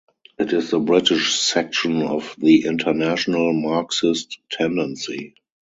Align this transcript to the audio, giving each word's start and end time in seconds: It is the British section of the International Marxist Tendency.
It 0.39 0.51
is 0.51 0.71
the 0.71 0.79
British 0.79 1.35
section 1.35 2.01
of 2.01 2.33
the 2.39 2.65
International 2.65 3.53
Marxist 3.53 4.39
Tendency. 4.49 5.35